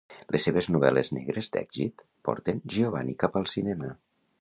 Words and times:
Les 0.35 0.45
seves 0.47 0.69
novel·les 0.75 1.11
negres 1.17 1.51
d'èxit 1.57 2.07
porten 2.31 2.65
Giovanni 2.79 3.19
cap 3.25 3.43
al 3.43 3.51
cinema. 3.57 3.97